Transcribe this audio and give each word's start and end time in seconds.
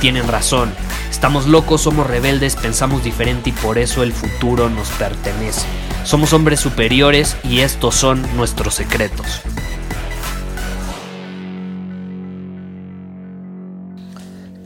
tienen 0.00 0.26
razón. 0.26 0.72
Estamos 1.10 1.46
locos, 1.46 1.82
somos 1.82 2.06
rebeldes, 2.06 2.56
pensamos 2.56 3.04
diferente 3.04 3.50
y 3.50 3.52
por 3.52 3.78
eso 3.78 4.02
el 4.02 4.12
futuro 4.12 4.70
nos 4.70 4.88
pertenece. 4.90 5.66
Somos 6.04 6.32
hombres 6.32 6.60
superiores 6.60 7.36
y 7.44 7.60
estos 7.60 7.94
son 7.94 8.26
nuestros 8.36 8.74
secretos. 8.74 9.42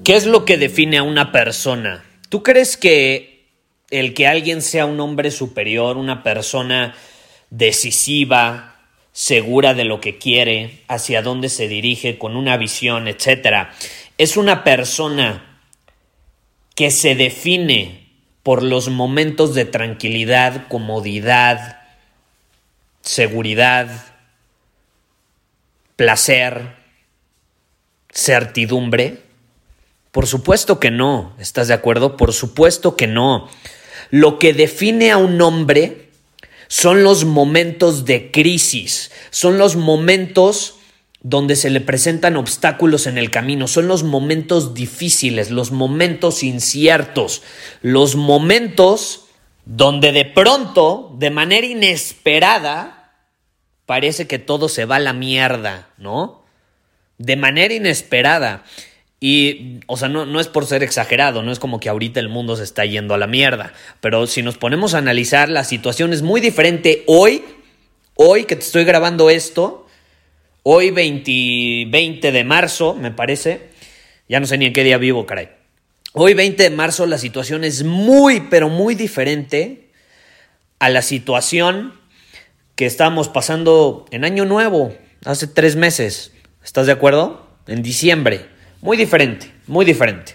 ¿Qué 0.04 0.16
es 0.16 0.26
lo 0.26 0.44
que 0.44 0.58
define 0.58 0.98
a 0.98 1.02
una 1.02 1.32
persona? 1.32 2.04
¿Tú 2.28 2.42
crees 2.42 2.76
que 2.76 3.48
el 3.90 4.14
que 4.14 4.26
alguien 4.26 4.62
sea 4.62 4.86
un 4.86 5.00
hombre 5.00 5.30
superior, 5.30 5.96
una 5.96 6.22
persona 6.22 6.94
decisiva, 7.50 8.76
segura 9.12 9.74
de 9.74 9.84
lo 9.84 10.00
que 10.00 10.18
quiere, 10.18 10.82
hacia 10.88 11.22
dónde 11.22 11.48
se 11.48 11.68
dirige, 11.68 12.18
con 12.18 12.36
una 12.36 12.56
visión, 12.56 13.06
etcétera, 13.08 13.72
es 14.18 14.36
una 14.36 14.64
persona 14.64 15.60
que 16.74 16.90
se 16.90 17.14
define 17.14 18.08
por 18.42 18.62
los 18.62 18.88
momentos 18.88 19.54
de 19.54 19.64
tranquilidad, 19.64 20.68
comodidad, 20.68 21.82
seguridad, 23.00 23.88
placer, 25.96 26.76
certidumbre? 28.12 29.22
Por 30.12 30.26
supuesto 30.26 30.78
que 30.78 30.90
no, 30.90 31.34
¿estás 31.38 31.68
de 31.68 31.74
acuerdo? 31.74 32.16
Por 32.16 32.32
supuesto 32.32 32.96
que 32.96 33.06
no. 33.06 33.48
Lo 34.10 34.38
que 34.38 34.52
define 34.52 35.10
a 35.10 35.16
un 35.16 35.40
hombre 35.40 36.10
son 36.68 37.02
los 37.02 37.24
momentos 37.24 38.04
de 38.04 38.30
crisis, 38.30 39.10
son 39.30 39.58
los 39.58 39.76
momentos 39.76 40.76
donde 41.24 41.56
se 41.56 41.70
le 41.70 41.80
presentan 41.80 42.36
obstáculos 42.36 43.06
en 43.06 43.16
el 43.16 43.30
camino, 43.30 43.66
son 43.66 43.88
los 43.88 44.04
momentos 44.04 44.74
difíciles, 44.74 45.50
los 45.50 45.72
momentos 45.72 46.42
inciertos, 46.42 47.42
los 47.80 48.14
momentos 48.14 49.24
donde 49.64 50.12
de 50.12 50.26
pronto, 50.26 51.16
de 51.18 51.30
manera 51.30 51.66
inesperada, 51.66 53.14
parece 53.86 54.26
que 54.26 54.38
todo 54.38 54.68
se 54.68 54.84
va 54.84 54.96
a 54.96 55.00
la 55.00 55.14
mierda, 55.14 55.88
¿no? 55.96 56.44
De 57.16 57.36
manera 57.36 57.72
inesperada. 57.72 58.62
Y, 59.18 59.80
o 59.86 59.96
sea, 59.96 60.10
no, 60.10 60.26
no, 60.26 60.40
es 60.40 60.48
por 60.48 60.66
ser 60.66 60.82
exagerado, 60.82 61.42
no 61.42 61.52
es 61.52 61.58
como 61.58 61.80
que 61.80 61.88
ahorita 61.88 62.20
el 62.20 62.28
mundo 62.28 62.54
se 62.56 62.64
está 62.64 62.84
yendo 62.84 63.14
a 63.14 63.18
la 63.18 63.26
mierda, 63.26 63.72
pero 64.02 64.26
si 64.26 64.42
nos 64.42 64.58
ponemos 64.58 64.92
a 64.92 64.98
analizar, 64.98 65.48
la 65.48 65.64
situación 65.64 66.12
es 66.12 66.20
muy 66.20 66.42
diferente 66.42 67.02
hoy, 67.06 67.42
hoy 68.14 68.44
que 68.44 68.56
te 68.56 68.62
estoy 68.62 68.84
grabando 68.84 69.30
esto, 69.30 69.83
hoy 70.64 70.90
20, 70.90 71.90
20 71.90 72.32
de 72.32 72.44
marzo, 72.44 72.94
me 72.94 73.12
parece, 73.12 73.68
ya 74.28 74.40
no 74.40 74.46
sé 74.46 74.58
ni 74.58 74.66
en 74.66 74.72
qué 74.72 74.82
día 74.82 74.98
vivo, 74.98 75.26
caray. 75.26 75.50
Hoy 76.14 76.34
20 76.34 76.62
de 76.62 76.70
marzo 76.70 77.06
la 77.06 77.18
situación 77.18 77.64
es 77.64 77.84
muy, 77.84 78.40
pero 78.50 78.68
muy 78.68 78.94
diferente 78.94 79.90
a 80.78 80.88
la 80.88 81.02
situación 81.02 81.94
que 82.74 82.86
estábamos 82.86 83.28
pasando 83.28 84.06
en 84.10 84.24
Año 84.24 84.46
Nuevo, 84.46 84.96
hace 85.24 85.46
tres 85.46 85.76
meses, 85.76 86.32
¿estás 86.64 86.86
de 86.86 86.92
acuerdo? 86.92 87.46
En 87.66 87.82
diciembre. 87.82 88.46
Muy 88.80 88.96
diferente, 88.96 89.50
muy 89.66 89.84
diferente. 89.84 90.34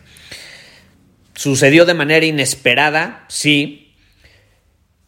Sucedió 1.34 1.85
de 1.85 1.94
manera 1.94 2.25
inesperada, 2.25 3.25
sí, 3.29 3.89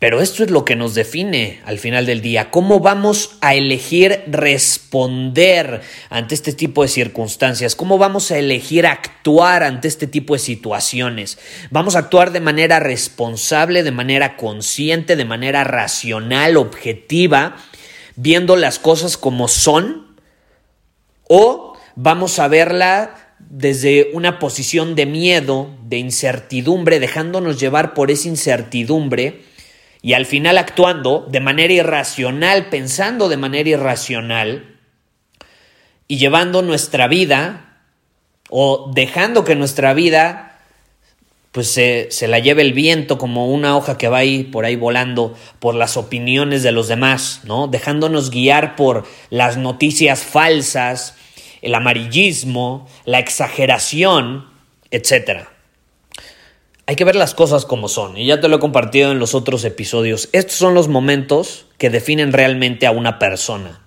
pero 0.02 0.20
esto 0.20 0.44
es 0.44 0.50
lo 0.50 0.66
que 0.66 0.76
nos 0.76 0.96
define 0.96 1.62
al 1.64 1.78
final 1.78 2.08
del 2.08 2.22
día. 2.22 2.50
¿Cómo 2.50 2.80
vamos 2.80 3.38
a 3.40 3.54
elegir 3.54 4.24
responder 4.26 5.82
ante 6.10 6.34
este 6.34 6.54
tipo 6.54 6.82
de 6.82 6.88
circunstancias? 6.88 7.76
¿Cómo 7.76 8.00
vamos 8.00 8.32
a 8.32 8.40
elegir 8.40 8.88
actuar 8.88 9.62
ante 9.62 9.88
este 9.88 10.08
tipo 10.08 10.34
de 10.34 10.40
situaciones? 10.40 11.38
¿Vamos 11.70 11.96
a 11.96 12.00
actuar 12.00 12.32
de 12.32 12.40
manera 12.40 12.80
responsable, 12.80 13.84
de 13.84 13.92
manera 13.92 14.38
consciente, 14.38 15.16
de 15.16 15.26
manera 15.26 15.64
racional, 15.66 16.58
objetiva, 16.58 17.58
viendo 18.16 18.56
las 18.56 18.80
cosas 18.80 19.18
como 19.18 19.48
son? 19.48 20.18
¿O 21.28 21.78
vamos 21.96 22.40
a 22.40 22.48
verla 22.48 23.36
desde 23.38 24.10
una 24.14 24.40
posición 24.40 24.96
de 24.96 25.06
miedo, 25.06 25.70
de 25.84 26.00
incertidumbre, 26.00 27.00
dejándonos 27.00 27.60
llevar 27.60 27.94
por 27.94 28.10
esa 28.10 28.30
incertidumbre 28.30 29.51
y 30.02 30.14
al 30.14 30.26
final 30.26 30.58
actuando 30.58 31.28
de 31.30 31.40
manera 31.40 31.74
irracional, 31.74 32.68
pensando 32.68 33.30
de 33.30 33.38
manera 33.38 33.70
irracional 33.70 34.78
y 36.08 36.18
llevando 36.18 36.62
nuestra 36.62 37.08
vida 37.08 37.84
o 38.50 38.92
dejando 38.94 39.44
que 39.44 39.56
nuestra 39.56 39.94
vida 39.94 40.48
pues 41.52 41.70
se, 41.70 42.08
se, 42.12 42.30
la 42.30 42.40
lleve 42.40 42.62
el 42.62 42.74
viento 42.74 43.18
como 43.18 43.48
una 43.48 43.76
hoja 43.76 43.98
que 43.98 44.08
va 44.08 44.20
ahí 44.20 44.44
por 44.44 44.64
ahí 44.64 44.78
volando 44.78 45.36
por 45.60 45.76
las 45.76 45.98
opiniones 45.98 46.64
de 46.64 46.72
los 46.72 46.88
demás, 46.88 47.42
¿no? 47.44 47.68
Dejándonos 47.68 48.30
guiar 48.30 48.78
por 48.78 49.06
las 49.30 49.58
noticias 49.58 50.24
falsas, 50.24 51.16
el 51.62 51.76
amarillismo, 51.76 52.88
la 53.04 53.20
exageración, 53.20 54.48
etc. 54.92 55.51
Hay 56.92 56.98
que 56.98 57.06
ver 57.06 57.16
las 57.16 57.34
cosas 57.34 57.64
como 57.64 57.88
son, 57.88 58.18
y 58.18 58.26
ya 58.26 58.42
te 58.42 58.50
lo 58.50 58.58
he 58.58 58.60
compartido 58.60 59.14
en 59.14 59.20
los 59.20 59.34
otros 59.34 59.64
episodios. 59.64 60.28
Estos 60.34 60.58
son 60.58 60.74
los 60.74 60.90
momentos 60.90 61.66
que 61.78 61.90
definen 61.90 62.34
realmente 62.34 62.86
a 62.86 62.92
una 62.92 63.18
persona. 63.18 63.82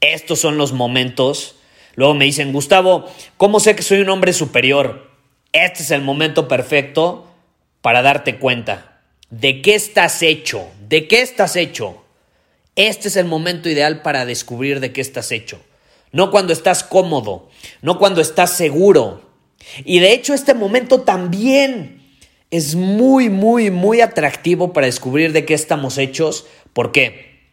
Estos 0.00 0.38
son 0.38 0.56
los 0.56 0.72
momentos. 0.72 1.56
Luego 1.96 2.14
me 2.14 2.24
dicen, 2.24 2.50
Gustavo, 2.54 3.04
¿cómo 3.36 3.60
sé 3.60 3.76
que 3.76 3.82
soy 3.82 4.00
un 4.00 4.08
hombre 4.08 4.32
superior? 4.32 5.10
Este 5.52 5.82
es 5.82 5.90
el 5.90 6.00
momento 6.00 6.48
perfecto 6.48 7.26
para 7.82 8.00
darte 8.00 8.38
cuenta. 8.38 9.02
¿De 9.28 9.60
qué 9.60 9.74
estás 9.74 10.22
hecho? 10.22 10.66
¿De 10.88 11.08
qué 11.08 11.20
estás 11.20 11.56
hecho? 11.56 12.02
Este 12.74 13.08
es 13.08 13.16
el 13.16 13.26
momento 13.26 13.68
ideal 13.68 14.00
para 14.00 14.24
descubrir 14.24 14.80
de 14.80 14.94
qué 14.94 15.02
estás 15.02 15.30
hecho 15.30 15.60
no 16.10 16.30
cuando 16.30 16.54
estás 16.54 16.84
cómodo, 16.84 17.50
no 17.82 17.98
cuando 17.98 18.22
estás 18.22 18.56
seguro. 18.56 19.28
Y 19.84 19.98
de 19.98 20.12
hecho 20.14 20.32
este 20.32 20.54
momento 20.54 21.02
también 21.02 21.97
es 22.50 22.74
muy, 22.74 23.28
muy, 23.28 23.70
muy 23.70 24.00
atractivo 24.00 24.72
para 24.72 24.86
descubrir 24.86 25.32
de 25.32 25.44
qué 25.44 25.54
estamos 25.54 25.98
hechos. 25.98 26.46
¿Por 26.72 26.92
qué? 26.92 27.48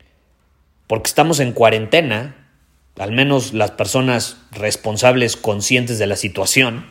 Porque 0.87 1.07
estamos 1.07 1.39
en 1.39 1.51
cuarentena, 1.51 2.49
al 2.97 3.11
menos 3.11 3.53
las 3.53 3.71
personas 3.71 4.37
responsables, 4.51 5.35
conscientes 5.35 5.99
de 5.99 6.07
la 6.07 6.15
situación. 6.15 6.89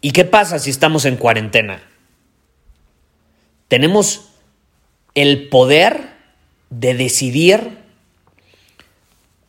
¿Y 0.00 0.10
qué 0.10 0.24
pasa 0.24 0.58
si 0.58 0.70
estamos 0.70 1.04
en 1.04 1.16
cuarentena? 1.16 1.82
Tenemos 3.68 4.32
el 5.14 5.48
poder 5.48 6.16
de 6.70 6.94
decidir 6.94 7.78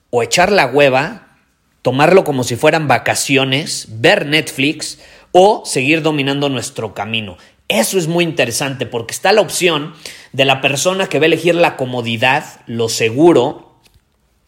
o 0.09 0.23
echar 0.23 0.51
la 0.51 0.67
hueva, 0.67 1.37
tomarlo 1.81 2.23
como 2.23 2.43
si 2.43 2.55
fueran 2.55 2.87
vacaciones, 2.87 3.87
ver 3.89 4.25
Netflix 4.25 4.99
o 5.39 5.61
seguir 5.65 6.01
dominando 6.01 6.49
nuestro 6.49 6.95
camino. 6.95 7.37
Eso 7.67 7.99
es 7.99 8.07
muy 8.07 8.23
interesante 8.23 8.87
porque 8.87 9.13
está 9.13 9.31
la 9.33 9.41
opción 9.41 9.93
de 10.33 10.45
la 10.45 10.61
persona 10.61 11.09
que 11.09 11.19
va 11.19 11.25
a 11.25 11.27
elegir 11.27 11.53
la 11.53 11.77
comodidad, 11.77 12.61
lo 12.65 12.89
seguro, 12.89 13.75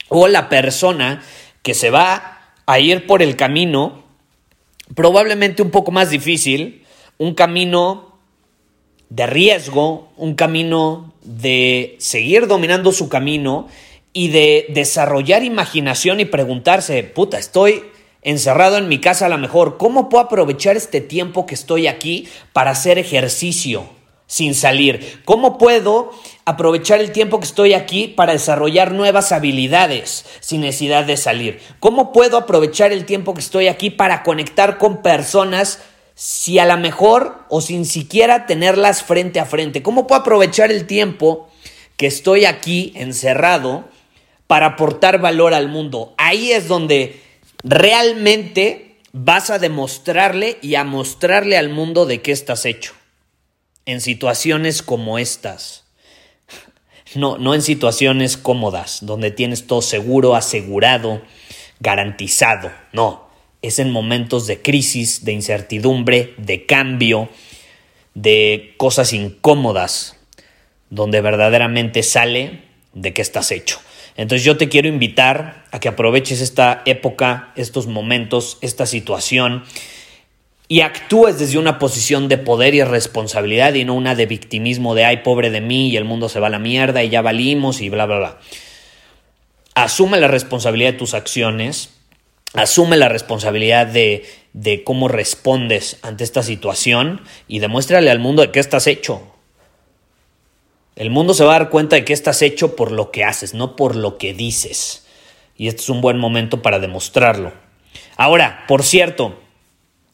o 0.07 0.27
la 0.27 0.49
persona 0.49 1.21
que 1.61 1.75
se 1.75 1.91
va 1.91 2.55
a 2.65 2.79
ir 2.79 3.05
por 3.05 3.21
el 3.21 3.35
camino 3.35 4.03
probablemente 4.95 5.61
un 5.61 5.69
poco 5.69 5.91
más 5.91 6.09
difícil, 6.09 6.83
un 7.19 7.35
camino 7.35 8.17
de 9.11 9.27
riesgo, 9.27 10.11
un 10.17 10.33
camino 10.33 11.13
de 11.21 11.97
seguir 11.99 12.47
dominando 12.47 12.91
su 12.93 13.09
camino 13.09 13.67
y 14.11 14.29
de 14.29 14.65
desarrollar 14.69 15.43
imaginación 15.43 16.19
y 16.19 16.25
preguntarse, 16.25 17.03
puta, 17.03 17.37
estoy 17.37 17.83
encerrado 18.21 18.77
en 18.77 18.87
mi 18.87 18.99
casa 18.99 19.25
a 19.25 19.29
lo 19.29 19.37
mejor, 19.37 19.77
¿cómo 19.77 20.09
puedo 20.09 20.25
aprovechar 20.25 20.75
este 20.75 21.01
tiempo 21.01 21.45
que 21.45 21.55
estoy 21.55 21.87
aquí 21.87 22.27
para 22.53 22.71
hacer 22.71 22.97
ejercicio 22.97 23.87
sin 24.29 24.53
salir? 24.53 25.21
¿Cómo 25.25 25.57
puedo 25.57 26.11
aprovechar 26.45 26.99
el 26.99 27.11
tiempo 27.11 27.39
que 27.39 27.45
estoy 27.45 27.73
aquí 27.73 28.07
para 28.07 28.33
desarrollar 28.33 28.91
nuevas 28.91 29.31
habilidades 29.31 30.25
sin 30.39 30.61
necesidad 30.61 31.05
de 31.05 31.17
salir? 31.17 31.59
¿Cómo 31.79 32.11
puedo 32.13 32.37
aprovechar 32.37 32.91
el 32.91 33.05
tiempo 33.05 33.33
que 33.33 33.41
estoy 33.41 33.67
aquí 33.67 33.89
para 33.89 34.23
conectar 34.23 34.77
con 34.77 35.01
personas 35.01 35.81
si 36.13 36.59
a 36.59 36.65
lo 36.65 36.77
mejor 36.77 37.45
o 37.49 37.61
sin 37.61 37.85
siquiera 37.85 38.45
tenerlas 38.45 39.01
frente 39.01 39.39
a 39.39 39.45
frente? 39.45 39.81
¿Cómo 39.81 40.05
puedo 40.05 40.21
aprovechar 40.21 40.71
el 40.71 40.85
tiempo 40.85 41.47
que 41.97 42.07
estoy 42.07 42.45
aquí 42.45 42.93
encerrado 42.95 43.85
para 44.45 44.67
aportar 44.67 45.19
valor 45.19 45.53
al 45.53 45.69
mundo? 45.69 46.13
Ahí 46.17 46.51
es 46.51 46.67
donde 46.67 47.28
realmente 47.63 48.97
vas 49.11 49.49
a 49.49 49.59
demostrarle 49.59 50.57
y 50.61 50.75
a 50.75 50.83
mostrarle 50.83 51.57
al 51.57 51.69
mundo 51.69 52.05
de 52.05 52.21
qué 52.21 52.31
estás 52.31 52.65
hecho. 52.65 52.93
En 53.85 54.01
situaciones 54.01 54.81
como 54.81 55.19
estas. 55.19 55.85
No, 57.15 57.37
no 57.39 57.55
en 57.55 57.63
situaciones 57.63 58.37
cómodas, 58.37 58.99
donde 59.01 59.31
tienes 59.31 59.65
todo 59.65 59.81
seguro, 59.81 60.35
asegurado, 60.35 61.23
garantizado. 61.79 62.71
No, 62.93 63.29
es 63.63 63.79
en 63.79 63.91
momentos 63.91 64.45
de 64.45 64.61
crisis, 64.61 65.25
de 65.25 65.31
incertidumbre, 65.31 66.35
de 66.37 66.67
cambio, 66.67 67.29
de 68.13 68.75
cosas 68.77 69.11
incómodas, 69.13 70.17
donde 70.91 71.21
verdaderamente 71.21 72.03
sale 72.03 72.63
de 72.93 73.13
qué 73.13 73.23
estás 73.23 73.51
hecho. 73.51 73.79
Entonces 74.15 74.45
yo 74.45 74.57
te 74.57 74.69
quiero 74.69 74.87
invitar 74.87 75.58
a 75.71 75.79
que 75.79 75.89
aproveches 75.89 76.41
esta 76.41 76.81
época, 76.85 77.51
estos 77.55 77.87
momentos, 77.87 78.57
esta 78.61 78.85
situación 78.85 79.63
y 80.71 80.81
actúes 80.81 81.39
desde 81.39 81.57
una 81.57 81.79
posición 81.79 82.29
de 82.29 82.37
poder 82.37 82.75
y 82.75 82.83
responsabilidad 82.83 83.73
y 83.73 83.85
no 83.85 83.95
una 83.95 84.13
de 84.13 84.27
victimismo 84.27 84.93
de 84.93 85.03
ay 85.03 85.17
pobre 85.17 85.49
de 85.49 85.61
mí 85.61 85.89
y 85.89 85.97
el 85.97 86.05
mundo 86.05 86.29
se 86.29 86.39
va 86.39 86.47
a 86.47 86.51
la 86.51 86.59
mierda 86.59 87.03
y 87.03 87.09
ya 87.09 87.23
valimos 87.23 87.81
y 87.81 87.89
bla 87.89 88.05
bla 88.05 88.17
bla. 88.19 88.39
Asume 89.73 90.19
la 90.19 90.27
responsabilidad 90.27 90.91
de 90.91 90.99
tus 90.99 91.15
acciones, 91.15 91.89
asume 92.53 92.97
la 92.97 93.09
responsabilidad 93.09 93.87
de, 93.87 94.25
de 94.53 94.83
cómo 94.83 95.07
respondes 95.07 95.97
ante 96.03 96.23
esta 96.23 96.43
situación 96.43 97.21
y 97.47 97.59
demuéstrale 97.59 98.11
al 98.11 98.19
mundo 98.19 98.43
de 98.43 98.51
qué 98.51 98.59
estás 98.59 98.85
hecho. 98.85 99.23
El 100.95 101.09
mundo 101.09 101.33
se 101.33 101.45
va 101.45 101.55
a 101.55 101.59
dar 101.59 101.69
cuenta 101.69 101.95
de 101.95 102.05
que 102.05 102.13
estás 102.13 102.43
hecho 102.43 102.75
por 102.75 102.91
lo 102.91 103.09
que 103.09 103.23
haces, 103.23 103.55
no 103.55 103.75
por 103.75 103.95
lo 103.95 104.19
que 104.19 104.35
dices. 104.35 105.07
Y 105.59 105.67
este 105.67 105.81
es 105.81 105.89
un 105.89 105.99
buen 105.99 106.17
momento 106.17 106.61
para 106.61 106.79
demostrarlo. 106.79 107.51
Ahora, 108.15 108.63
por 108.65 108.81
cierto, 108.81 109.37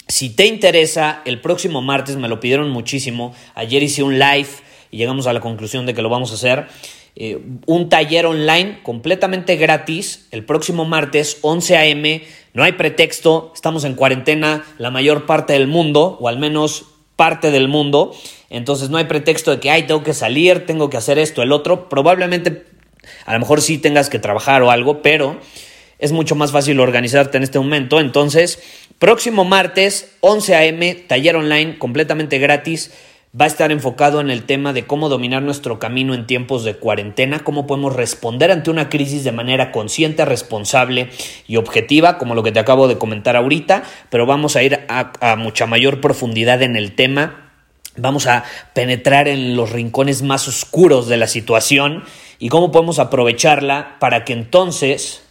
si 0.08 0.32
te 0.32 0.48
interesa, 0.48 1.22
el 1.24 1.40
próximo 1.40 1.84
martes 1.84 2.16
me 2.16 2.28
lo 2.28 2.40
pidieron 2.40 2.72
muchísimo. 2.72 3.36
Ayer 3.54 3.84
hice 3.84 4.02
un 4.02 4.18
live 4.18 4.50
y 4.90 4.98
llegamos 4.98 5.28
a 5.28 5.34
la 5.34 5.42
conclusión 5.42 5.86
de 5.86 5.94
que 5.94 6.02
lo 6.02 6.10
vamos 6.10 6.32
a 6.32 6.34
hacer. 6.34 6.66
Eh, 7.16 7.46
un 7.68 7.90
taller 7.90 8.26
online 8.26 8.80
completamente 8.82 9.56
gratis 9.56 10.28
el 10.32 10.44
próximo 10.44 10.84
martes 10.84 11.38
11 11.44 11.78
a.m. 11.78 12.24
No 12.56 12.64
hay 12.64 12.72
pretexto, 12.72 13.52
estamos 13.54 13.84
en 13.84 13.94
cuarentena 13.94 14.66
la 14.80 14.90
mayor 14.90 15.28
parte 15.28 15.54
del 15.54 15.68
mundo, 15.68 16.18
o 16.20 16.28
al 16.28 16.40
menos 16.40 16.86
parte 17.16 17.52
del 17.52 17.68
mundo. 17.68 18.16
Entonces 18.50 18.90
no 18.90 18.98
hay 18.98 19.06
pretexto 19.06 19.52
de 19.52 19.60
que, 19.60 19.70
ay, 19.70 19.84
tengo 19.84 20.02
que 20.02 20.16
salir, 20.16 20.66
tengo 20.66 20.90
que 20.90 20.98
hacer 20.98 21.20
esto, 21.20 21.44
el 21.44 21.52
otro. 21.52 21.88
Probablemente, 21.88 22.66
a 23.26 23.34
lo 23.34 23.40
mejor 23.40 23.62
sí 23.62 23.78
tengas 23.78 24.10
que 24.10 24.20
trabajar 24.20 24.64
o 24.64 24.72
algo, 24.72 25.02
pero 25.02 25.40
es 26.00 26.12
mucho 26.12 26.36
más 26.36 26.52
fácil 26.52 26.80
organizarte 26.80 27.38
en 27.38 27.44
este 27.44 27.60
momento. 27.60 28.00
Entonces, 28.00 28.62
próximo 29.00 29.46
martes, 29.46 30.16
11 30.22 30.56
a.m., 30.56 30.96
taller 31.08 31.36
online 31.36 31.78
completamente 31.78 32.40
gratis 32.40 32.92
va 33.40 33.46
a 33.46 33.48
estar 33.48 33.72
enfocado 33.72 34.22
en 34.22 34.30
el 34.30 34.44
tema 34.44 34.72
de 34.72 34.86
cómo 34.86 35.10
dominar 35.10 35.42
nuestro 35.42 35.78
camino 35.78 36.14
en 36.14 36.26
tiempos 36.26 36.64
de 36.64 36.76
cuarentena, 36.76 37.40
cómo 37.40 37.68
podemos 37.68 37.94
responder 37.94 38.50
ante 38.50 38.72
una 38.72 38.88
crisis 38.88 39.26
de 39.26 39.34
manera 39.34 39.72
consciente, 39.72 40.24
responsable 40.24 41.10
y 41.48 41.58
objetiva, 41.58 42.18
como 42.18 42.34
lo 42.34 42.44
que 42.44 42.54
te 42.54 42.60
acabo 42.60 42.88
de 42.88 42.98
comentar 42.98 43.36
ahorita, 43.36 43.84
pero 44.10 44.26
vamos 44.26 44.56
a 44.56 44.64
ir 44.64 44.86
a, 44.88 45.36
mucha 45.36 45.66
mayor 45.66 46.00
profundidad 46.00 46.62
en 46.62 46.78
el 46.78 46.96
tema. 46.96 47.52
Vamos 47.98 48.28
a 48.28 48.44
penetrar 48.74 49.28
en 49.28 49.56
los 49.56 49.72
rincones 49.72 50.22
más 50.22 50.48
oscuros 50.48 51.08
de 51.08 51.18
la 51.18 51.28
situación 51.28 52.04
y 52.40 52.50
cómo 52.50 52.72
podemos 52.72 53.00
aprovecharla 53.00 53.98
para 54.00 54.26
que 54.26 54.34
entonces, 54.34 55.24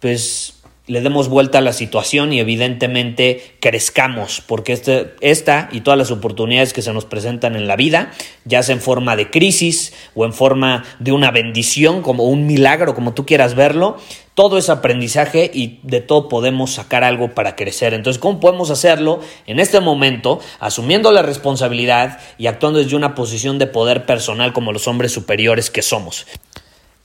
pues, 0.00 0.54
le 0.86 1.00
demos 1.00 1.28
vuelta 1.28 1.58
a 1.58 1.60
la 1.62 1.72
situación 1.72 2.32
y 2.32 2.40
evidentemente 2.40 3.56
crezcamos, 3.60 4.42
porque 4.46 4.74
este, 4.74 5.14
esta 5.22 5.70
y 5.72 5.80
todas 5.80 5.96
las 5.96 6.10
oportunidades 6.10 6.74
que 6.74 6.82
se 6.82 6.92
nos 6.92 7.06
presentan 7.06 7.56
en 7.56 7.66
la 7.66 7.76
vida, 7.76 8.12
ya 8.44 8.62
sea 8.62 8.74
en 8.74 8.82
forma 8.82 9.16
de 9.16 9.30
crisis 9.30 9.94
o 10.14 10.26
en 10.26 10.34
forma 10.34 10.84
de 10.98 11.12
una 11.12 11.30
bendición, 11.30 12.02
como 12.02 12.24
un 12.24 12.46
milagro, 12.46 12.94
como 12.94 13.14
tú 13.14 13.24
quieras 13.24 13.54
verlo, 13.54 13.96
todo 14.34 14.58
es 14.58 14.68
aprendizaje 14.68 15.50
y 15.54 15.78
de 15.82 16.00
todo 16.00 16.28
podemos 16.28 16.74
sacar 16.74 17.04
algo 17.04 17.34
para 17.34 17.56
crecer. 17.56 17.94
Entonces, 17.94 18.20
¿cómo 18.20 18.40
podemos 18.40 18.70
hacerlo 18.70 19.20
en 19.46 19.60
este 19.60 19.80
momento, 19.80 20.40
asumiendo 20.58 21.12
la 21.12 21.22
responsabilidad 21.22 22.18
y 22.36 22.48
actuando 22.48 22.80
desde 22.80 22.96
una 22.96 23.14
posición 23.14 23.58
de 23.58 23.68
poder 23.68 24.06
personal 24.06 24.52
como 24.52 24.72
los 24.72 24.88
hombres 24.88 25.12
superiores 25.12 25.70
que 25.70 25.82
somos? 25.82 26.26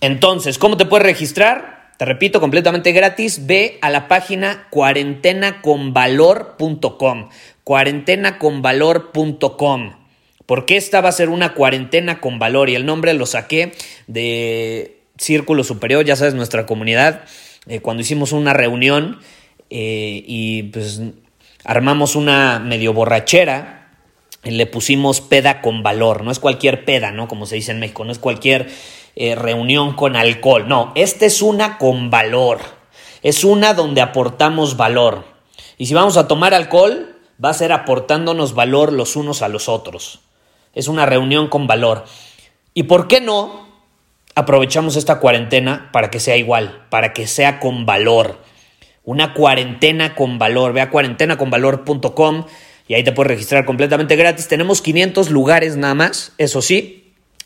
Entonces, 0.01 0.57
¿cómo 0.57 0.77
te 0.77 0.85
puedes 0.85 1.05
registrar? 1.05 1.91
Te 1.97 2.05
repito, 2.05 2.39
completamente 2.39 2.93
gratis, 2.93 3.45
ve 3.45 3.77
a 3.81 3.89
la 3.89 4.07
página 4.07 4.69
cuarentenaconvalor.com. 4.69 7.29
Cuarentenaconvalor.com. 7.63 9.93
Porque 10.45 10.77
esta 10.77 11.01
va 11.01 11.09
a 11.09 11.11
ser 11.11 11.27
una 11.29 11.53
cuarentena 11.53 12.21
con 12.21 12.39
valor 12.39 12.69
y 12.69 12.75
el 12.75 12.85
nombre 12.85 13.13
lo 13.13 13.25
saqué 13.25 13.73
de 14.07 14.98
Círculo 15.19 15.63
Superior, 15.63 16.05
ya 16.05 16.15
sabes, 16.15 16.33
nuestra 16.33 16.65
comunidad, 16.65 17.23
eh, 17.67 17.81
cuando 17.81 18.01
hicimos 18.01 18.31
una 18.31 18.53
reunión 18.53 19.19
eh, 19.69 20.23
y 20.25 20.63
pues 20.63 21.01
armamos 21.65 22.15
una 22.15 22.59
medio 22.59 22.93
borrachera, 22.93 23.91
le 24.43 24.65
pusimos 24.65 25.19
peda 25.19 25.61
con 25.61 25.83
valor, 25.83 26.23
no 26.23 26.31
es 26.31 26.39
cualquier 26.39 26.85
peda, 26.85 27.11
¿no? 27.11 27.27
Como 27.27 27.45
se 27.45 27.55
dice 27.55 27.71
en 27.73 27.79
México, 27.79 28.05
no 28.05 28.13
es 28.13 28.19
cualquier 28.19 28.69
eh, 29.17 29.35
reunión 29.35 29.93
con 29.95 30.15
alcohol. 30.15 30.67
No, 30.69 30.93
esta 30.95 31.25
es 31.25 31.41
una 31.41 31.77
con 31.77 32.09
valor. 32.09 32.59
Es 33.21 33.43
una 33.43 33.73
donde 33.73 33.99
aportamos 33.99 34.77
valor. 34.77 35.25
Y 35.77 35.87
si 35.87 35.93
vamos 35.93 36.15
a 36.15 36.29
tomar 36.29 36.53
alcohol, 36.53 37.17
va 37.43 37.49
a 37.49 37.53
ser 37.53 37.73
aportándonos 37.73 38.53
valor 38.53 38.93
los 38.93 39.17
unos 39.17 39.41
a 39.41 39.49
los 39.49 39.67
otros. 39.67 40.21
Es 40.73 40.87
una 40.87 41.05
reunión 41.05 41.49
con 41.49 41.67
valor. 41.67 42.05
¿Y 42.73 42.83
por 42.83 43.09
qué 43.09 43.19
no 43.19 43.68
aprovechamos 44.39 44.95
esta 44.95 45.19
cuarentena 45.19 45.89
para 45.91 46.09
que 46.09 46.19
sea 46.19 46.37
igual, 46.37 46.85
para 46.89 47.13
que 47.13 47.27
sea 47.27 47.59
con 47.59 47.85
valor? 47.85 48.39
Una 49.03 49.33
cuarentena 49.33 50.15
con 50.15 50.39
valor. 50.39 50.73
Ve 50.73 50.81
a 50.81 50.89
cuarentenaconvalor.com 50.89 52.45
y 52.87 52.93
ahí 52.93 53.03
te 53.03 53.11
puedes 53.11 53.29
registrar 53.29 53.65
completamente 53.65 54.15
gratis. 54.15 54.47
Tenemos 54.47 54.81
500 54.81 55.29
lugares 55.29 55.77
nada 55.77 55.95
más, 55.95 56.33
eso 56.37 56.61
sí, 56.61 56.99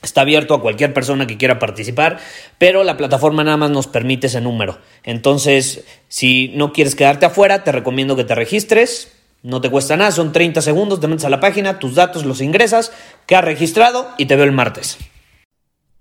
Está 0.03 0.21
abierto 0.21 0.53
a 0.53 0.61
cualquier 0.61 0.93
persona 0.93 1.25
que 1.25 1.37
quiera 1.37 1.59
participar, 1.59 2.19
pero 2.57 2.83
la 2.83 2.97
plataforma 2.97 3.45
nada 3.45 3.55
más 3.55 3.71
nos 3.71 3.87
permite 3.87 4.27
ese 4.27 4.41
número. 4.41 4.79
Entonces, 5.05 5.85
si 6.09 6.49
no 6.49 6.73
quieres 6.73 6.95
quedarte 6.95 7.25
afuera, 7.25 7.63
te 7.63 7.71
recomiendo 7.71 8.17
que 8.17 8.25
te 8.25 8.35
registres. 8.35 9.13
No 9.43 9.61
te 9.61 9.69
cuesta 9.69 9.95
nada, 9.95 10.11
son 10.11 10.33
30 10.33 10.61
segundos, 10.61 10.99
te 10.99 11.07
metes 11.07 11.25
a 11.25 11.29
la 11.29 11.39
página, 11.39 11.79
tus 11.79 11.95
datos 11.95 12.25
los 12.25 12.41
ingresas, 12.41 12.91
quedas 13.25 13.45
registrado 13.45 14.09
y 14.17 14.25
te 14.25 14.35
veo 14.35 14.45
el 14.45 14.51
martes. 14.51 14.97